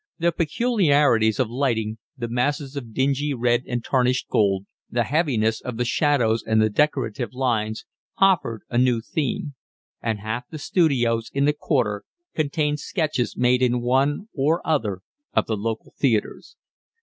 The 0.17 0.31
peculiarities 0.31 1.37
of 1.39 1.51
lighting, 1.51 1.99
the 2.17 2.27
masses 2.27 2.75
of 2.75 2.91
dingy 2.91 3.35
red 3.35 3.65
and 3.67 3.83
tarnished 3.85 4.29
gold, 4.29 4.65
the 4.89 5.03
heaviness 5.03 5.61
of 5.61 5.77
the 5.77 5.85
shadows 5.85 6.41
and 6.43 6.59
the 6.59 6.71
decorative 6.71 7.33
lines, 7.33 7.85
offered 8.17 8.63
a 8.71 8.79
new 8.79 8.99
theme; 9.01 9.53
and 10.01 10.17
half 10.17 10.49
the 10.49 10.57
studios 10.57 11.29
in 11.31 11.45
the 11.45 11.53
Quarter 11.53 12.03
contained 12.33 12.79
sketches 12.79 13.37
made 13.37 13.61
in 13.61 13.79
one 13.79 14.27
or 14.35 14.59
other 14.65 15.01
of 15.35 15.45
the 15.45 15.55
local 15.55 15.93
theatres. 15.99 16.55